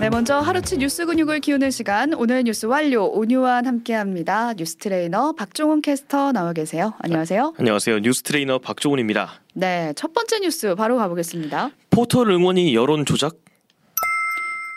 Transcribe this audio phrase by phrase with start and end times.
[0.00, 4.54] 네, 먼저 하루치 뉴스 근육을 키우는 시간 오늘 뉴스 완료 온유와 함께합니다.
[4.54, 6.94] 뉴스 트레이너 박종훈 캐스터 나와 계세요.
[7.00, 7.54] 안녕하세요.
[7.58, 7.98] 안녕하세요.
[8.00, 9.40] 뉴스 트레이너 박종훈입니다.
[9.54, 11.70] 네, 첫 번째 뉴스 바로 가보겠습니다.
[11.90, 13.36] 포털 응원이 여론 조작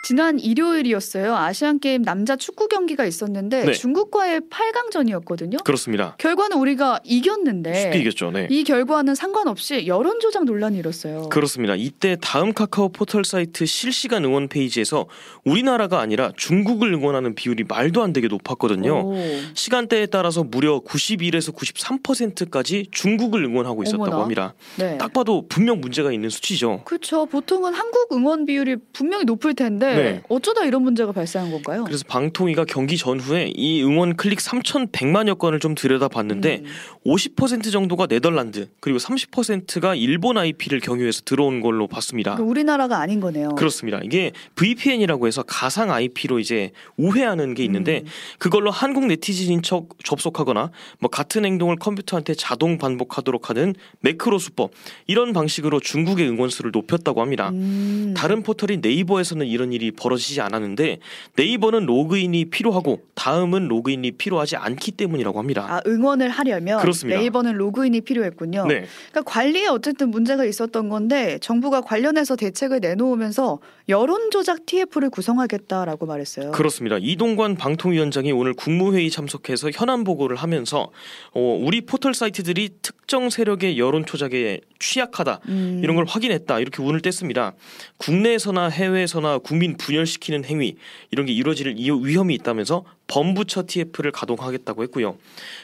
[0.04, 1.34] 지난 일요일이었어요.
[1.34, 3.72] 아시안 게임 남자 축구 경기가 있었는데 네.
[3.72, 5.64] 중국과의 8강전이었거든요.
[5.64, 6.14] 그렇습니다.
[6.18, 8.30] 결과는 우리가 이겼는데 쉽게 이겼죠.
[8.30, 8.46] 네.
[8.50, 11.30] 이 결과와는 상관없이 여론 조작 논란이 일었어요.
[11.30, 11.74] 그렇습니다.
[11.74, 15.06] 이때 다음 카카오 포털 사이트 실시간 응원 페이지에서
[15.46, 19.06] 우리나라가 아니라 중국을 응원하는 비율이 말도 안 되게 높았거든요.
[19.06, 19.16] 오.
[19.54, 24.22] 시간대에 따라서 무려 91에서 93%까지 중국을 응원하고 있었다고 어머나.
[24.22, 24.54] 합니다.
[24.78, 24.98] 네.
[24.98, 26.82] 딱 봐도 분명 문제가 있는 수치죠.
[26.84, 27.24] 그렇죠.
[27.24, 30.22] 보통은 한국 응원 비율이 분명히 높을 텐데 네.
[30.28, 31.84] 어쩌다 이런 문제가 발생한 건가요?
[31.84, 36.66] 그래서 방통위가 경기 전후에 이 응원 클릭 3,100만여 건을 좀 들여다봤는데 음.
[37.06, 42.34] 50% 정도가 네덜란드 그리고 30%가 일본 IP를 경유해서 들어온 걸로 봤습니다.
[42.34, 43.50] 그러니까 우리나라가 아닌 거네요.
[43.50, 44.00] 그렇습니다.
[44.02, 48.06] 이게 VPN이라고 해서 가상 IP로 이제 우회하는 게 있는데 음.
[48.38, 54.72] 그걸로 한국 네티즌인 척 접속하거나 뭐 같은 행동을 컴퓨터한테 자동 반복하도록 하는 매크로 수법
[55.06, 57.50] 이런 방식으로 중국의 응원 수를 높였다고 합니다.
[57.50, 58.14] 음.
[58.16, 60.98] 다른 포털인 네이버에서는 이런 일이 벌어지지 않았는데
[61.36, 65.66] 네이버는 로그인이 필요하고 다음은 로그인이 필요하지 않기 때문이라고 합니다.
[65.68, 67.18] 아, 응원을 하려면 그렇습니다.
[67.18, 68.66] 네이버는 로그인이 필요했군요.
[68.66, 68.86] 네.
[69.10, 76.52] 그러니까 관리에 어쨌든 문제가 있었던 건데 정부가 관련해서 대책을 내놓으면서 여론 조작 TF를 구성하겠다라고 말했어요.
[76.52, 76.96] 그렇습니다.
[77.00, 80.90] 이동관 방통위원장이 오늘 국무회의 참석해서 현안 보고를 하면서
[81.32, 85.80] 어, 우리 포털 사이트들이 특정 세력의 여론 조작에 취약하다 음.
[85.82, 87.52] 이런 걸 확인했다 이렇게 운을 뗐습니다.
[87.98, 90.76] 국내에서나 해외에서나 국민 분열시키는 행위
[91.10, 95.16] 이런 게 이루어질 이- 위험이 있다면서 범부처 TF를 가동하겠다고 했고요.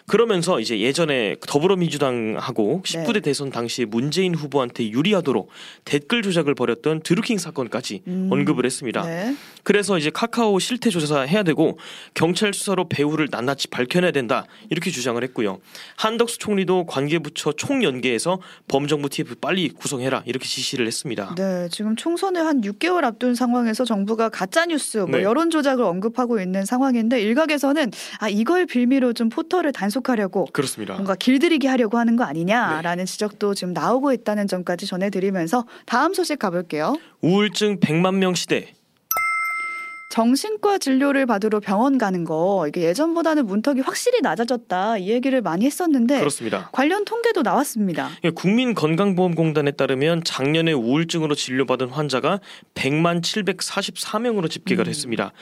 [0.06, 5.48] 그러면서 이제 예전에 더불어민주당하고 19대 대선 당시 문재인 후보한테 유리하도록
[5.84, 8.28] 댓글 조작을 벌였던 드루킹 사건까지 음.
[8.30, 9.02] 언급을 했습니다.
[9.02, 9.34] 네.
[9.62, 11.78] 그래서 이제 카카오 실태 조사 해야 되고
[12.14, 15.60] 경찰 수사로 배후를 낱낱이 밝혀내야 된다 이렇게 주장을 했고요.
[15.96, 21.34] 한덕수 총리도 관계부처 총연계해서 범정부 TF 빨리 구성해라 이렇게 지시를 했습니다.
[21.36, 25.22] 네, 지금 총선을 한 6개월 앞둔 상황에서 정부가 가짜 뉴스, 뭐 네.
[25.22, 30.94] 여론 조작을 언급하고 있는 상황인데 일각에서는 아 이걸 빌미로 좀 포털을 단속하려고 그렇습니다.
[30.94, 36.96] 뭔가 길들이게 하려고 하는 거 아니냐라는 지적도 지금 나오고 있다는 점까지 전해드리면서 다음 소식 가볼게요.
[37.22, 38.72] 우울증 100만 명 시대
[40.10, 46.18] 정신과 진료를 받으러 병원 가는 거 이게 예전보다는 문턱이 확실히 낮아졌다 이 얘기를 많이 했었는데
[46.18, 46.68] 그렇습니다.
[46.72, 48.10] 관련 통계도 나왔습니다.
[48.24, 52.40] 예, 국민건강보험공단에 따르면 작년에 우울증으로 진료받은 환자가
[52.74, 54.84] 100만 744명으로 집계가 음.
[54.86, 55.32] 됐습니다.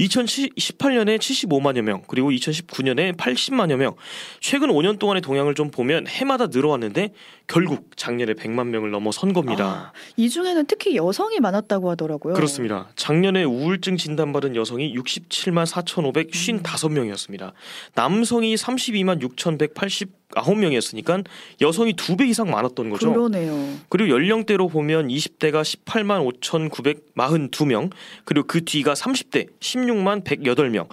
[0.00, 3.94] 2018년에 75만여 명, 그리고 2019년에 80만여 명.
[4.40, 7.10] 최근 5년 동안의 동향을 좀 보면 해마다 늘어왔는데
[7.46, 9.92] 결국 작년에 100만 명을 넘어선 겁니다.
[9.92, 12.32] 아, 이 중에는 특히 여성이 많았다고 하더라고요.
[12.32, 12.88] 그렇습니다.
[12.96, 17.52] 작년에 우울증 진 단받은 여성이 67만 4,555명이었습니다.
[17.94, 21.24] 남성이 32만 6,189명이었으니까
[21.60, 23.12] 여성이 두 배 이상 많았던 거죠.
[23.12, 23.74] 그러네요.
[23.88, 27.90] 그리고 연령대로 보면 20대가 18만 5,942명,
[28.24, 30.86] 그리고 그 뒤가 30대 16만 108명,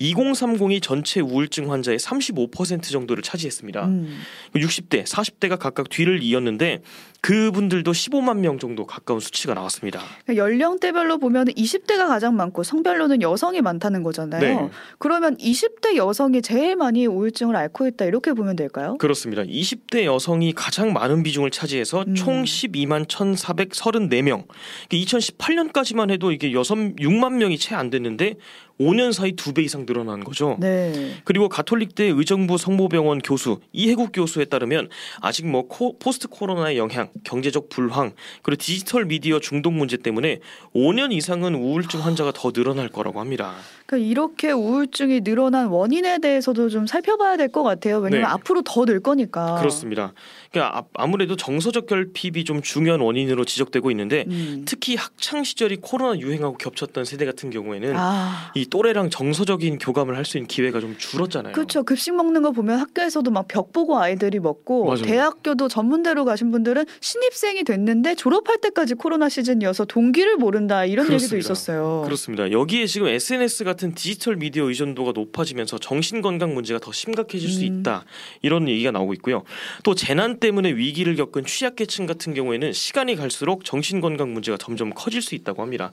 [0.00, 3.86] 2030이 전체 우울증 환자의 35% 정도를 차지했습니다.
[3.86, 4.20] 음.
[4.54, 6.82] 60대, 40대가 각각 뒤를 이었는데
[7.20, 10.00] 그분들도 15만 명 정도 가까운 수치가 나왔습니다.
[10.24, 14.40] 그러니까 연령대별로 보면 20대가 가장 많고 성별로는 여성이 많다는 거잖아요.
[14.40, 14.70] 네.
[14.98, 18.96] 그러면 20대 여성이 제일 많이 우울증을 앓고 있다 이렇게 보면 될까요?
[18.98, 19.42] 그렇습니다.
[19.42, 22.14] 20대 여성이 가장 많은 비중을 차지해서 음.
[22.14, 24.44] 총 12만 1,434명.
[24.90, 28.34] 2018년까지만 해도 이게 여섯 6만 명이 채 안 됐는데
[28.80, 30.56] 5년 사이 두 배 이상 늘어난 거죠.
[30.60, 31.16] 네.
[31.24, 34.88] 그리고 가톨릭대 의정부 성모병원 교수 이해국 교수에 따르면
[35.20, 38.12] 아직 뭐 코- 포스트 코로나의 영향, 경제적 불황,
[38.42, 40.38] 그리고 디지털 미디어 중독 문제 때문에
[40.74, 43.54] 5년 이상은 우울증 환자가 더 늘어날 거라고 합니다.
[43.86, 47.98] 그러니까 이렇게 우울증이 늘어난 원인에 대해서도 좀 살펴봐야 될 것 같아요.
[47.98, 48.32] 왜냐면 네.
[48.32, 49.56] 앞으로 더 늘 거니까.
[49.56, 50.12] 그렇습니다.
[50.50, 54.62] 그러니까 아- 아무래도 정서적 결핍이 좀 중요한 원인으로 지적되고 있는데 음.
[54.66, 58.52] 특히 학창 시절이 코로나 유행하고 겹쳤던 세대 같은 경우에는 아.
[58.54, 61.54] 이 또래랑 정서적인 교감을 할 수 있는 기회가 좀 줄었잖아요.
[61.54, 61.82] 그렇죠.
[61.84, 65.02] 급식 먹는 거 보면 학교에서도 막 벽 보고 아이들이 먹고 맞아요.
[65.02, 71.38] 대학교도 전문대로 가신 분들은 신입생이 됐는데 졸업할 때까지 코로나 시즌이어서 동기를 모른다 이런 얘기도 그렇습니다.
[71.38, 72.02] 있었어요.
[72.04, 72.50] 그렇습니다.
[72.50, 77.80] 여기에 지금 SNS 같은 디지털 미디어 의존도가 높아지면서 정신 건강 문제가 더 심각해질 수 음.
[77.80, 78.04] 있다
[78.42, 79.44] 이런 얘기가 나오고 있고요.
[79.82, 85.34] 또 재난 때문에 위기를 겪은 취약계층 같은 경우에는 시간이 갈수록 정신건강 문제가 점점 커질 수
[85.34, 85.92] 있다고 합니다.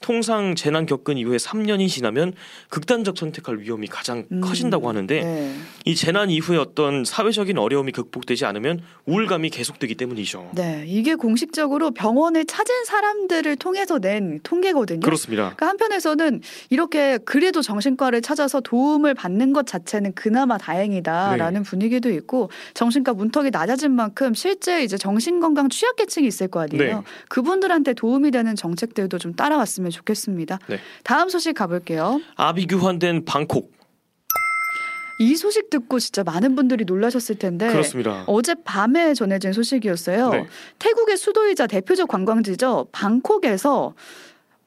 [0.00, 2.32] 통상 재난 겪은 이후에 3년이 지나면
[2.68, 5.54] 극단적 선택할 위험이 가장 음, 커진다고 하는데 네.
[5.84, 10.50] 이 재난 이후에 어떤 사회적인 어려움이 극복되지 않으면 우울감이 계속되기 때문이죠.
[10.54, 15.00] 네, 이게 공식적으로 병원을 찾은 사람들을 통해서 낸 통계거든요.
[15.00, 15.54] 그렇습니다.
[15.56, 16.40] 그러니까 한편에서는
[16.70, 21.68] 이렇게 그래도 정신과를 찾아서 도움을 받는 것 자체는 그나마 다행이다라는 네.
[21.68, 26.96] 분위기도 있고 정신과 문턱이 낮아 진 만큼 실제 이제 정신건강 취약계층이 있을 거 아니에요.
[27.00, 27.02] 네.
[27.28, 30.58] 그분들한테 도움이 되는 정책들도 좀 따라왔으면 좋겠습니다.
[30.68, 30.78] 네.
[31.02, 32.18] 다음 소식 가볼게요.
[32.36, 33.70] 아비규환된 방콕
[35.20, 38.24] 이 소식 듣고 진짜 많은 분들이 놀라셨을 텐데 그렇습니다.
[38.26, 40.30] 어제 밤에 전해진 소식이었어요.
[40.30, 40.46] 네.
[40.78, 42.88] 태국의 수도이자 대표적 관광지죠.
[42.90, 43.94] 방콕에서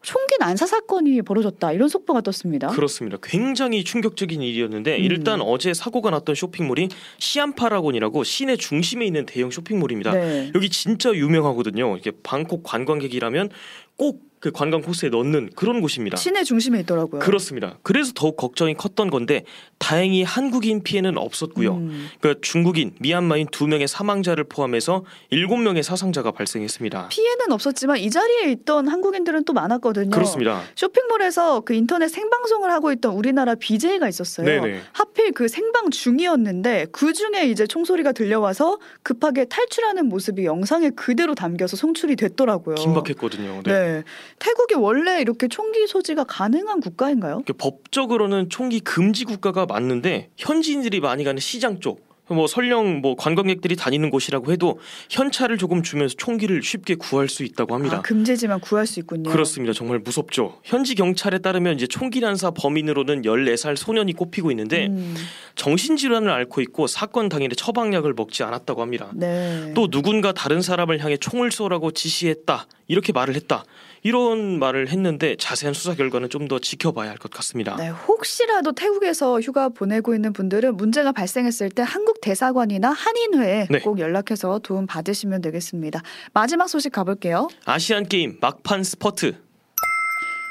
[0.07, 2.69] 총기 난사 사건이 벌어졌다 이런 속보가 떴습니다.
[2.69, 3.17] 그렇습니다.
[3.21, 5.03] 굉장히 충격적인 일이었는데 음.
[5.03, 6.87] 일단 어제 사고가 났던 쇼핑몰이
[7.17, 10.13] 시안파라곤이라고 시내 중심에 있는 대형 쇼핑몰입니다.
[10.13, 10.49] 네.
[10.55, 11.97] 여기 진짜 유명하거든요.
[11.97, 13.49] 이게 방콕 관광객이라면
[13.97, 16.15] 꼭 그 관광 코스에 넣는 그런 곳입니다.
[16.15, 17.19] 시내 중심에 있더라고요.
[17.19, 17.79] 그렇습니다.
[17.81, 19.45] 그래서 더욱 걱정이 컸던 건데
[19.79, 21.73] 다행히 한국인 피해는 없었고요.
[21.73, 22.09] 음.
[22.19, 27.09] 그러니까 중국인, 미얀마인 두 명의 사망자를 포함해서 일곱 명의 사상자가 발생했습니다.
[27.09, 30.11] 피해는 없었지만 이 자리에 있던 한국인들은 또 많았거든요.
[30.11, 30.61] 그렇습니다.
[30.75, 34.45] 쇼핑몰에서 그 인터넷 생방송을 하고 있던 우리나라 BJ가 있었어요.
[34.45, 34.81] 네네.
[35.27, 41.75] 하필 그 생방 중이었는데 그 중에 이제 총소리가 들려와서 급하게 탈출하는 모습이 영상에 그대로 담겨서
[41.75, 42.75] 송출이 됐더라고요.
[42.75, 43.61] 긴박했거든요.
[43.63, 43.71] 네.
[43.71, 44.03] 네.
[44.39, 47.39] 태국이 원래 이렇게 총기 소지가 가능한 국가인가요?
[47.41, 52.06] 이게 법적으로는 총기 금지 국가가 맞는데 현지인들이 많이 가는 시장 쪽.
[52.29, 54.79] 뭐 설령 뭐 관광객들이 다니는 곳이라고 해도
[55.09, 57.97] 현찰을 조금 주면서 총기를 쉽게 구할 수 있다고 합니다.
[57.97, 59.29] 아, 금지지만 구할 수 있군요.
[59.29, 59.73] 그렇습니다.
[59.73, 60.59] 정말 무섭죠.
[60.63, 65.15] 현지 경찰에 따르면 이제 총기 난사 범인으로는 14살 소년이 꼽히고 있는데 음,
[65.55, 69.09] 정신질환을 앓고 있고 사건 당일에 처방약을 먹지 않았다고 합니다.
[69.13, 69.71] 네.
[69.75, 73.63] 또 누군가 다른 사람을 향해 총을 쏘라고 지시했다 이렇게 말을 했다
[74.03, 77.75] 이런 말을 했는데 자세한 수사 결과는 좀 더 지켜봐야 할 것 같습니다.
[77.75, 83.79] 네, 혹시라도 태국에서 휴가 보내고 있는 분들은 문제가 발생했을 때 한국 대사관이나 한인회에 네.
[83.79, 86.01] 꼭 연락해서 도움 받으시면 되겠습니다.
[86.33, 87.47] 마지막 소식 가볼게요.
[87.65, 89.46] 아시안 게임 막판 스퍼트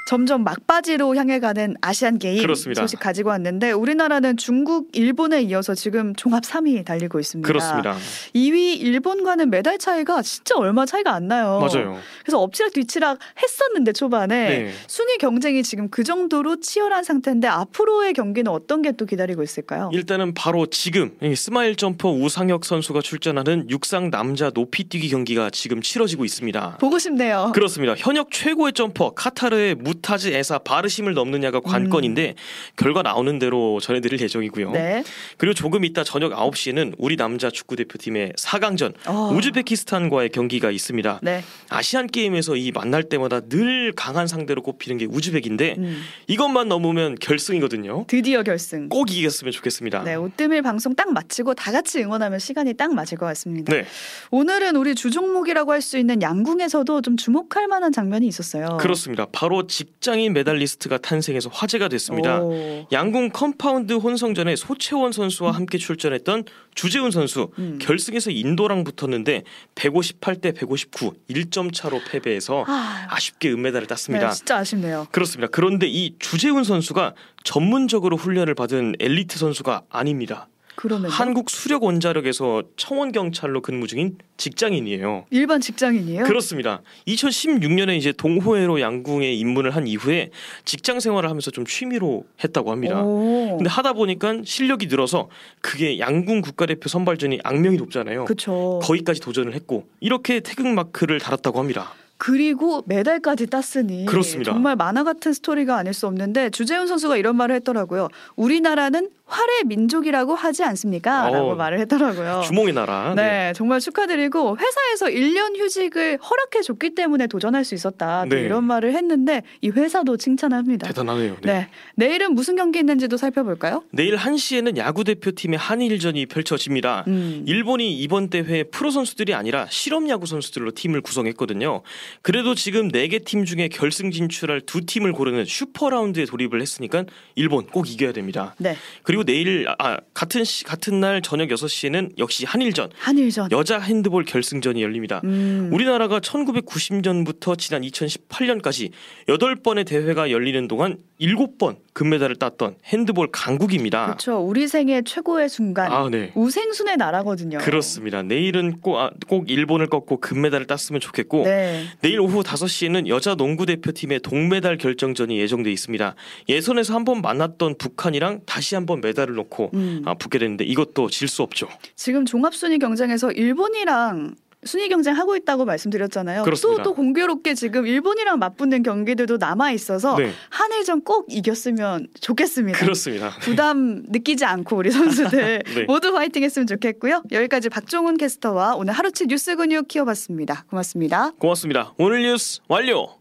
[0.07, 2.81] 점점 막바지로 향해 가는 아시안 게임 그렇습니다.
[2.81, 7.47] 소식 가지고 왔는데 우리나라는 중국, 일본에 이어서 지금 종합 3위 달리고 있습니다.
[7.47, 7.97] 그렇습니다.
[8.35, 11.61] 2위 일본과는 메달 차이가 진짜 얼마 차이가 안 나요.
[11.61, 11.99] 맞아요.
[12.25, 14.73] 그래서 엎치락 뒤치락 했었는데 초반에 네.
[14.87, 19.91] 순위 경쟁이 지금 그 정도로 치열한 상태인데 앞으로의 경기는 어떤 게 또 기다리고 있을까요?
[19.93, 26.25] 일단은 바로 지금 이 스마일 점퍼 우상혁 선수가 출전하는 육상 남자 높이뛰기 경기가 지금 치러지고
[26.25, 26.79] 있습니다.
[26.81, 27.51] 보고 싶네요.
[27.55, 27.95] 그렇습니다.
[27.97, 32.35] 현역 최고의 점퍼 카타르의 무타즈 에사 바르심을 넘느냐가 관건인데
[32.77, 34.69] 결과 나오는 대로 전해드릴 예정이고요.
[34.69, 34.73] 음.
[34.73, 35.05] 네.
[35.39, 39.31] 그리고 조금 이따 저녁 9시에는 우리 남자 축구 대표팀의 4강전 어.
[39.35, 41.21] 우즈베키스탄과의 경기가 있습니다.
[41.23, 41.43] 네.
[41.69, 46.03] 아시안 게임에서 이 만날 때마다 늘 강한 상대로 꼽히는 게 우즈벡인데 음.
[46.27, 48.05] 이것만 넘으면 결승이거든요.
[48.09, 48.89] 드디어 결승.
[48.89, 50.03] 꼭 이겼으면 좋겠습니다.
[50.05, 53.73] 네, 오뜨밀 방송 딱 마치고 다 같이 응원하면 시간이 딱 맞을 것 같습니다.
[53.73, 53.85] 네,
[54.31, 58.79] 오늘은 우리 주종목이라고 할 수 있는 양궁에서도 좀 주목할 만한 장면이 있었어요.
[58.81, 59.27] 그렇습니다.
[59.31, 62.41] 바로 직장인 메달리스트가 탄생해서 화제가 됐습니다.
[62.41, 62.87] 오.
[62.93, 66.45] 양궁 compound 혼성전에 소채원 선수와 함께 출전했던
[66.75, 67.79] 주재훈 선수 음.
[67.81, 69.45] 결승에서 인도랑 붙었는데
[69.75, 74.29] 158대 159 1점 차로 패배해서 아, 아쉽게 은메달을 땄습니다.
[74.29, 75.07] 네, 진짜 아쉽네요.
[75.11, 75.49] 그렇습니다.
[75.51, 80.49] 그런데 이 주재훈 선수가 전문적으로 훈련을 받은 엘리트 선수가 아닙니다.
[80.77, 85.25] 그러면 한국 수력 원자력에서 청원 경찰로 근무 중인 직장인이에요.
[85.31, 86.25] 일반 직장인이에요?
[86.25, 86.83] 그렇습니다.
[87.09, 90.31] 2016년에 이제 동호회로 양궁에 입문을 한 이후에
[90.67, 93.03] 직장 생활을 하면서 좀 취미로 했다고 합니다.
[93.03, 93.57] 오.
[93.57, 95.29] 근데 하다 보니까 실력이 늘어서
[95.63, 98.27] 그게 양궁 국가대표 선발전이 악명이 높잖아요.
[98.27, 98.79] 그쵸.
[98.83, 101.95] 거기까지 도전을 했고 이렇게 태극 마크를 달았다고 합니다.
[102.19, 104.53] 그리고 메달까지 땄으니 그렇습니다.
[104.53, 108.09] 정말 만화 같은 스토리가 아닐 수 없는데 주재훈 선수가 이런 말을 했더라고요.
[108.37, 111.29] 우리나라는 활의 민족이라고 하지 않습니까?
[111.29, 112.43] 어, 라고 말을 했더라고요.
[112.45, 113.13] 주몽의 나라.
[113.17, 118.25] 네, 정말 축하드리고 회사에서 1년 휴직을 허락해 줬기 때문에 도전할 수 있었다.
[118.31, 118.43] 또 네.
[118.43, 120.87] 이런 말을 했는데 이 회사도 칭찬합니다.
[120.87, 121.37] 대단하네요.
[121.43, 121.53] 네.
[121.53, 121.69] 네.
[121.97, 123.83] 내일은 무슨 경기 있는지도 살펴볼까요?
[123.91, 127.05] 내일 1시에는 야구 대표팀의 한일전이 펼쳐집니다.
[127.09, 127.43] 음.
[127.47, 131.83] 일본이 이번 대회 프로 선수들이 아니라 실업 야구 선수들로 팀을 구성했거든요.
[132.23, 137.05] 그래도 지금 네개팀 중에 결승 진출할 두 팀을 고르는 슈퍼 라운드에 돌입을 했으니까
[137.35, 138.55] 일본 꼭 이겨야 됩니다.
[138.59, 138.77] 네.
[139.03, 143.51] 그리고 내일 아 같은 시, 같은 날 저녁 6시에는 역시 한일전 한일전.
[143.53, 145.21] 여자 핸드볼 결승전이 열립니다.
[145.25, 145.71] 음.
[145.73, 148.91] 우리나라가 1990년부터 지난 2018년까지
[149.29, 154.05] 8번의 대회가 열리는 동안 7번 금메달을 땄던 핸드볼 강국입니다.
[154.05, 154.39] 그렇죠.
[154.39, 155.91] 우리 생애 최고의 순간.
[155.91, 156.31] 아, 네.
[156.35, 157.57] 우생순의 나라거든요.
[157.57, 158.23] 그렇습니다.
[158.23, 161.85] 내일은 꼭, 아, 꼭 일본을 꺾고 금메달을 땄으면 좋겠고 네.
[162.03, 166.15] 내일 오후 5시에는 여자 농구 대표팀의 동메달 결정전이 예정돼 있습니다.
[166.51, 170.03] 예선에서 한 번 만났던 북한이랑 다시 한 번 메달을 놓고 음.
[170.05, 171.69] 아, 붙게 되는데 이것도 질 수 없죠.
[171.95, 174.35] 지금 종합순위 경쟁에서 일본이랑
[174.67, 176.43] 순위 경쟁하고 있다고 말씀드렸잖아요.
[176.43, 176.83] 그렇습니다.
[176.83, 180.33] 또, 또 공교롭게 지금 일본이랑 맞붙는 경기들도 남아 있어서 네.
[180.51, 182.79] 한일전 꼭 이겼으면 좋겠습니다.
[182.79, 183.31] 그렇습니다.
[183.41, 185.85] 부담 느끼지 않고 우리 선수들 네.
[185.85, 187.23] 모두 화이팅했으면 좋겠고요.
[187.33, 190.65] 여기까지 박종훈 캐스터와 오늘 하루치 뉴스 근육 키워봤습니다.
[190.69, 191.33] 고맙습니다.
[191.39, 191.95] 고맙습니다.
[191.99, 193.17] 오늘 뉴스 완료.